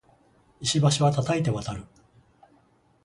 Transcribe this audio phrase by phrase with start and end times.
[0.61, 1.85] 石橋は叩いて渡る